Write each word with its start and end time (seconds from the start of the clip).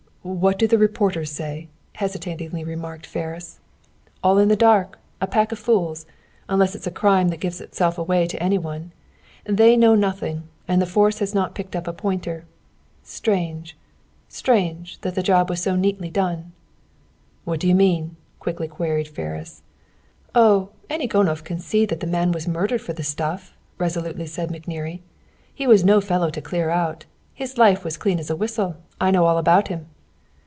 "What 0.23 0.59
do 0.59 0.67
the 0.67 0.77
reporters 0.77 1.31
say?" 1.31 1.67
hesitating 1.93 2.51
remarked 2.51 3.07
Ferris. 3.07 3.57
"All 4.23 4.37
in 4.37 4.49
the 4.49 4.55
dark 4.55 4.99
a 5.19 5.25
pack 5.25 5.51
of 5.51 5.57
fools 5.57 6.05
unless 6.47 6.75
it's 6.75 6.85
a 6.85 6.91
crime 6.91 7.29
that 7.29 7.39
gives 7.39 7.59
itself 7.59 7.97
away 7.97 8.27
to 8.27 8.41
any 8.41 8.59
one. 8.59 8.91
They 9.45 9.75
know 9.75 9.95
nothing, 9.95 10.43
and 10.67 10.79
the 10.79 10.85
force 10.85 11.17
has 11.19 11.33
not 11.33 11.55
picked 11.55 11.75
up 11.75 11.87
a 11.87 11.91
pointer. 11.91 12.45
Strange, 13.01 13.75
strange, 14.29 15.01
that 15.01 15.15
the 15.15 15.23
job 15.23 15.49
was 15.49 15.63
so 15.63 15.75
neatly 15.75 16.11
done!" 16.11 16.51
"What 17.43 17.59
do 17.59 17.67
you 17.67 17.73
mean?" 17.73 18.15
quickly 18.39 18.67
queried 18.67 19.07
Ferris. 19.07 19.63
"Oh! 20.35 20.69
Any 20.87 21.07
gonoph 21.07 21.43
can 21.43 21.57
see 21.57 21.87
that 21.87 21.99
the 21.99 22.05
man 22.05 22.31
was 22.31 22.47
murdered 22.47 22.81
for 22.81 22.93
the 22.93 23.01
stuff!" 23.03 23.55
resolutely 23.79 24.27
said 24.27 24.49
McNerney. 24.51 24.99
"He 25.51 25.65
was 25.65 25.83
no 25.83 25.99
fellow 25.99 26.29
to 26.29 26.41
clear 26.43 26.69
out! 26.69 27.05
His 27.33 27.57
life 27.57 27.83
was 27.83 27.97
clean 27.97 28.19
as 28.19 28.29
a 28.29 28.35
whistle! 28.35 28.75
I 28.99 29.09
know 29.09 29.25
all 29.25 29.39
about 29.39 29.69
him!" 29.69 29.87